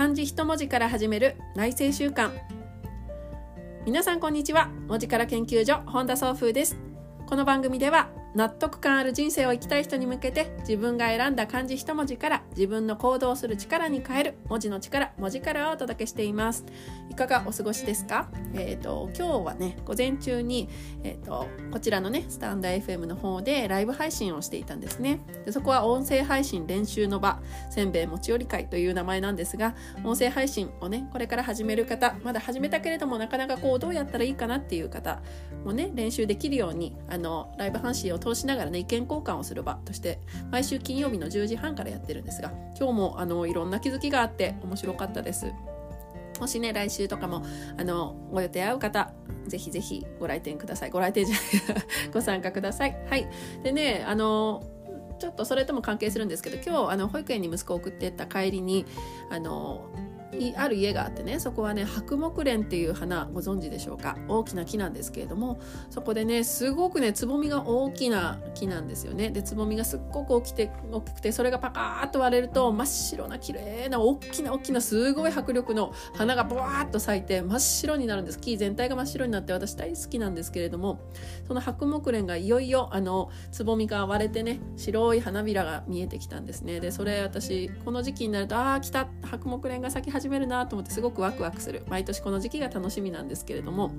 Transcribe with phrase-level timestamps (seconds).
[0.00, 2.30] 漢字一文字から始める内政習慣
[3.84, 4.70] 皆さんこんにちは。
[4.88, 6.78] 文字から研究所本田総風です。
[7.26, 16.64] この番組では納得感ある人生を生きたい人に向けて自分が選んだ漢字一文字から自分の行動する力に変える文字の力文字からをお届けしています。
[17.10, 18.28] いかがお過ごしですか？
[18.54, 20.68] えっ、ー、と今日はね午前中に
[21.02, 25.20] えっ、ー、とこちらのねスタンド FM の方でライブ配信をしていたんですね。
[25.44, 29.74] でそこは音声配信練習の場せんべい持ち寄り会という名前なんですが
[30.04, 35.20] 音声配信をねこれから始める方まだ始めたけれどもなかなかこうどうやったらいいかなっていう方
[35.64, 45.52] もね練習できるようにあのライブ配信を通しながらね意見交換をする場として毎週金曜日の10時半からやってるんですが今日もあのいろんな気づきがあって面白かったです。
[46.38, 47.44] もしね来週とかも
[47.76, 49.12] あのご予定合う方
[49.46, 50.90] ぜひぜひご来店ください。
[50.90, 51.36] ご来店じゃ
[51.74, 52.96] ない ご参加ください。
[53.08, 53.28] はい。
[53.62, 54.62] でねあの
[55.18, 58.86] ちょっとそれとも関係するんですけど今日あの保育園に息子を送ってった帰りに
[59.30, 59.84] あの
[60.56, 64.16] ある家があってねそこはね白木蓮っていう花ご存知でしょうか？
[64.28, 69.30] 大きな木なんですけれどもそこでねすごくねつぼみが大きな木なんですよね。
[69.30, 78.38] でつぼみがすっごく大きて大きくてそれがパカーッと割れると真っ白な綺麗な大きな大きなすごい迫力の花がブワーッと咲いて真っ白になるんです。
[78.38, 81.00] 木全体が真っ白になって私大好きなんですけれども
[81.48, 86.78] その白木蓮がいよいよあのつぼみが割れてね白い花びらが見えてきたんですね。
[86.80, 91.82] でそれ私この時期になるとああ来た白木蓮が咲き始始めるなと思ってすごくワクワクする。
[91.88, 93.90] 毎年この時期が楽しみなんですけれども。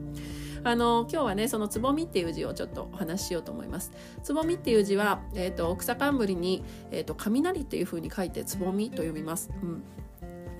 [0.63, 3.91] あの今日はねそのつぼみっていう字をちょっとお話ししようと思います。
[4.21, 9.83] つぼみっていう字は、えーと、草冠に、えーと、雷っていうふうに書いてつぼみと読みます、うん。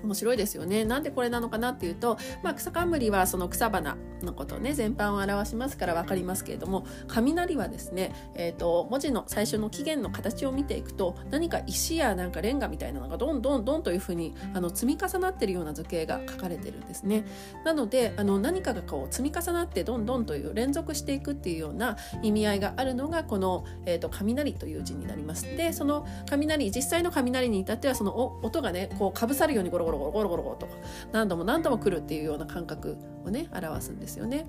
[0.02, 0.84] 面白いですよね。
[0.84, 17.24] なんでこれなのかなっていうと、まあ、草冠はその草花のことをね全般を表しますから分かりますけれども雷はですね、えーと、文字の最初の起源の形を見ていくと何か石やなんかレンガみたいなのがどんどんどんというふうにあの積み重なってるような図形が書かれてるんですね。
[17.64, 25.44] なのであの何かがこう積み重なってどんどんという連続していくっていうような意味合いがあるのがこの、えーと、雷という字になります。
[25.56, 30.68] でその雷実際の雷に至ってはその音がねこうかぶさるようにゴロゴロゴロゴロゴロゴロと
[31.12, 34.46] 何度も何度も来るっていうような感覚をね表すんですよね。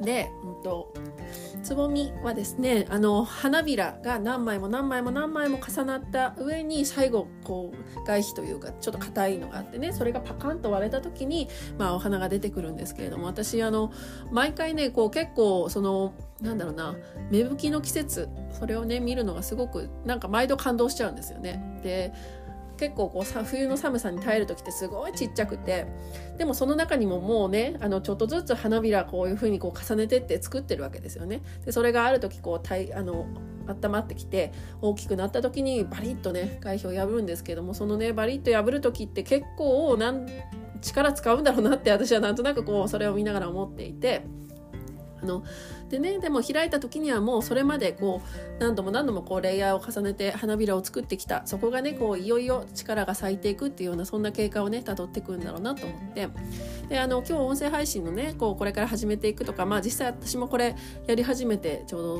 [0.00, 0.92] で、うんと、
[1.62, 11.48] つぼみはですねあの花びらが何枚も何枚も何枚も重なった上に最後こう外皮というかちょっと硬いのがあってねそれがパカンと割れた時に、
[11.78, 13.90] まあ、お花が出てくるんですけれども私あの
[14.30, 16.94] 毎回ねこう結構そのなんだろうな
[17.30, 21.80] 芽吹きの季節それをね見るのがすごくなんか毎度感動しちゃうんですよね。
[21.82, 22.12] で
[22.78, 25.86] 結構こうさ冬の寒さに耐える時ってすごいちっちゃくて
[26.38, 31.42] でもその中にももうねあのちょっとずつ花びらこういう風にこう重ねてって作ってるわけですよね。
[31.64, 33.26] でそれがある時こうたいあの
[33.66, 40.26] 温まってきて大きくなった時にバリッとね外皮を破るんですけどもそのねバリッと破る時って結構なん
[40.80, 44.22] 力使うんだろうなって私はなんとなくこうそれを見ながら思っていて。
[45.22, 45.44] あの
[45.88, 51.46] でねでも開いた時にはもうそれまでこう何度も何度もこうレイヤーを重ねて花びらを作ってきた。
[51.46, 56.28] そこがねこういよいよ力が咲いていくっていうようなそんな経過をねたどっていくんだろうなと思って。
[56.88, 60.76] であの今日音声配信のねこうこれから始めていくとかまあ実際私もこれ
[61.06, 62.16] やり始めてちょうど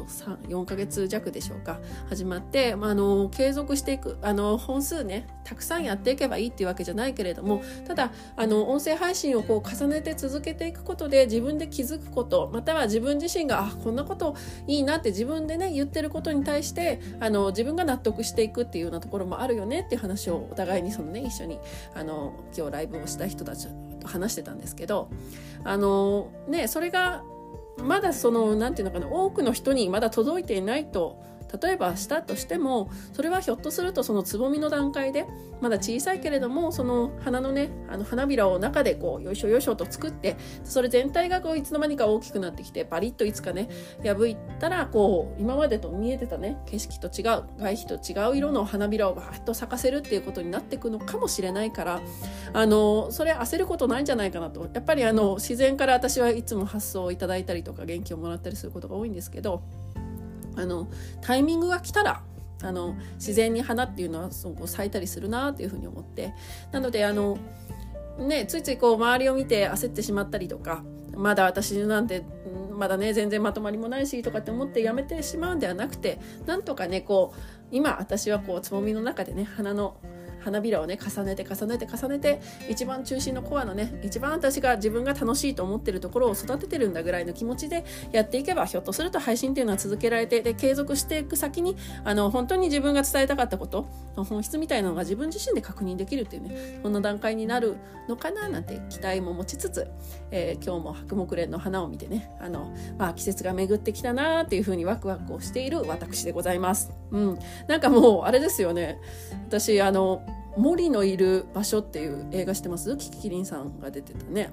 [0.49, 1.79] 4ヶ月弱でしょうか
[2.09, 14.37] 始まって、まあ、あの継続していくあの本数ねたくさんやっていけばいいっていうわけじゃないけれどもただあの音声配信をこう重ねて続けていくことで自分で気づくことまたは自分自身があこんなこと
[14.67, 21.59] いいなって自分でね言ってることに対してあの自分が納得していくっていうようなところもあるよねっていう話をお互いにそのね一緒に
[21.95, 23.69] あの今日ライブをした人たち
[24.01, 25.11] と話してたんですけど
[25.65, 27.23] あのねそれが
[27.79, 31.23] まだその何て言うのかな多くの人にまだ届いていないと
[31.61, 35.27] 例えばしたとしてもそれはひょっとするとそのつぼみの段階で
[35.61, 43.69] まだ小さいけれどもその花のねあの花びらを中でこうよいしょよいしょと作ってそれ全体がこういつの間にか大きくなってきてバリッといつかね
[44.05, 52.01] 破いたらこう今までと見えてたね景色と違う外皮と違う色の花びらをバーッと咲かせるっていうことになっていくのかもしれないから
[52.53, 54.69] あのそれ焦ることないんじゃないかなと。
[54.73, 59.63] やっぱりあの自然から私はいつも発想をいただいたりとか元気をもらったりすることが多いんですけど
[60.57, 60.89] あの
[61.21, 62.23] タイミングが来たら
[62.63, 66.35] あの自然に花っていうのはそう咲いたりするなっていうふうに思って。
[66.73, 67.39] なのであの
[68.19, 70.83] ねついついこう周りを見て焦ってしまったりとか
[71.15, 72.25] まだ私なんて
[72.73, 79.97] まだね全然まとまりもないしとかって思ってやめてしまうんではなくてなんとかねこう今私はこうつぼみの中でね花の
[80.47, 82.41] 花びらをね重ねて重ねて重ねて
[82.71, 97.77] 一番中心のコアのね一番私が自分が楽しいと思ってるところを育ててるんだぐらいの気持ちでやっていけばひょっとすると配信っていうのは続けられてで継続していく先にあの本当に自分が伝えたかったこと本質みたいなのが自分自身で確認できるっていうねそんな段階になる
[98.09, 99.91] のかななんて期待も持ちつつ、
[100.31, 106.93] えー、今日も白木蓮の花を見てねあの、まあ、季節が巡ってきたなっていうふうにワクワクをしている私でございます。
[107.11, 108.99] うん、なんかもうあれですよね
[109.49, 110.23] 私あの
[110.57, 112.97] 森のいる場所っていう映画してます？
[112.97, 114.51] キキリンさんが出てたね。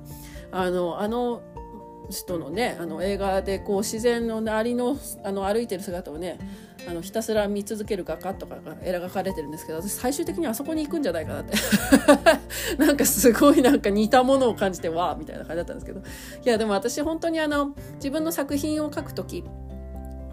[0.51, 1.41] あのあの
[2.09, 6.37] 人のねあの映画でこう自然の周りのあの歩いてる姿をね
[6.87, 11.55] あのひたすら見続ける画家とかが描かれてるんですけど私最終的にあそこに行くんじゃないかなって。
[12.77, 16.01] なんかすごいなんか似たものを感じてわーみたいな感じだったんですけど。
[16.01, 16.03] い
[16.43, 19.43] やでも私本当にあの自分の作品を描く時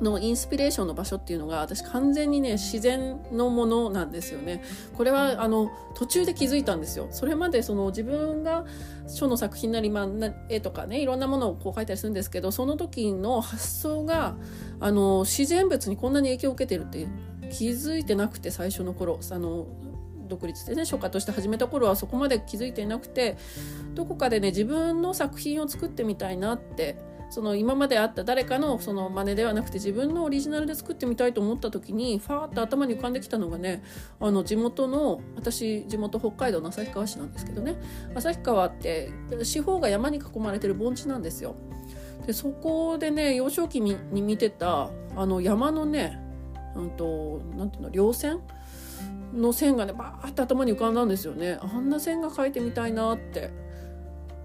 [0.00, 4.62] のインスピレーションの場所っていうのが私完全にね自然のものなんですよね。
[4.96, 7.08] これはあの途中で気づいたんですよ。
[7.10, 8.64] それまでその自分が
[9.08, 10.06] 書の作品なり、まあ、
[10.48, 14.36] 絵とかねいろんなものをこう描いたりするんですけどその時の発想が
[14.80, 17.06] あの自然物にこんなに影響を受けてるって
[17.50, 19.66] 気づいてなくて最初の頃あの
[20.30, 23.36] 独立でね書家として始めた頃はそこまで気づいていなくて
[23.94, 26.96] どこかでね自分の作品を作ってみたいなって
[27.30, 33.82] その今まであった誰かのその真似ではなくて自分のオリジナルで作ってみたいと思った時にファーッと頭に浮かんできたのがね
[34.18, 37.76] あの地元の私地元北海道の旭川市なんですけどね。
[38.14, 39.12] 旭川って
[39.42, 41.54] 四方が山に囲まれてる盆地なんですよ。
[42.26, 46.20] でそこでね幼少期に見てたあの山のね
[46.74, 48.40] うんとなんていうの稜線
[49.32, 51.58] の線がねバーって頭に浮かんだんですよね。
[51.62, 53.69] あんな線が描いてみたいなって。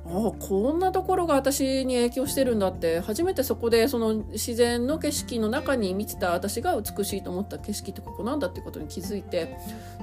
[0.07, 9.57] あこんなところが私に影響してるんだって初めてそこでその自然の景色の中に見てた私が美しいと思った景色ってここなんだってことに気づいて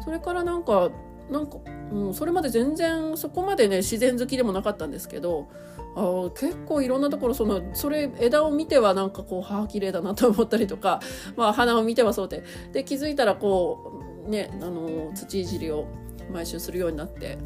[0.04, 0.90] それからなんか
[1.30, 1.58] なんか、
[1.92, 5.48] うん、それまで全然そこまでね自然好きでもなかったんですけど
[5.94, 11.00] あ結構いろんなところそのそれ枝を見てはなんかこうはあ綺麗だなと思ったりとか、
[11.36, 13.92] まあ、花を見てはそうでで気づいたらこ
[14.26, 15.86] うねあの土いじりを
[16.32, 17.38] 毎週するようになって。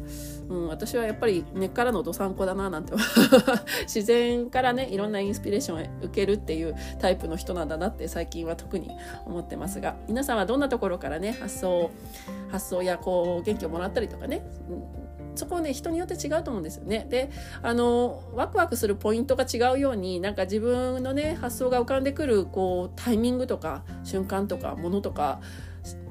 [0.49, 2.93] うん、私はやっぱり根っからのどさんこだななんて
[3.83, 8.89] 自然からねいろんなインスピレーションを受けるっていうタイプの人なんだなって最近は特に
[9.25, 11.91] 思ってますが皆さんはどんなところからね発想
[12.49, 14.83] 発想やこう元気をもらったりとかね、うん、
[15.35, 17.05] そこはね人によって違うと思うんですよね。
[17.09, 17.29] で
[17.61, 25.41] あのワクワクするポイントが違うようになんか自分のね発想が浮かんでくるこうタイミングとか瞬間とかものとか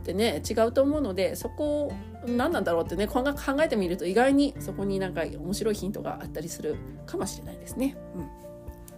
[0.07, 1.93] ってね違うと思うのでそこ
[2.25, 3.25] 何なんだろうってね考
[3.61, 6.77] えてみると意外にそこになんか面白いヒントがあったりする
[7.07, 7.97] かもしれないですね。
[8.15, 8.47] うん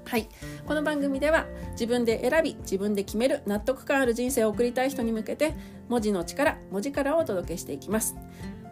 [0.04, 0.26] はい。
[0.66, 5.52] この番組では自分で選び、自分で決める納得感ある人生を送りたい人に向けて
[5.90, 8.16] 文字の力、文字からをお届けしていきます。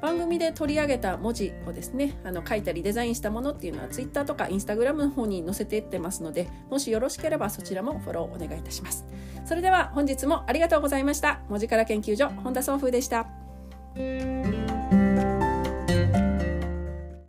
[0.01, 9.05] 番組で取り上げた文字をですねあの書いたりデザインしたものっていうのは Twitter とか Instagram の方に載せていってますのでもしよろしければそちらもフォローお願いいたします。
[9.45, 11.41] それでは本日もありがとうございました。
[11.49, 13.27] 文字から研究所本田総風でした。